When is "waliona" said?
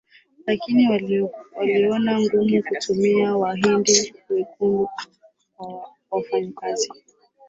1.57-2.19